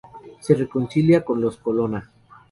[0.39, 2.09] Se reconcilia con los Colonna.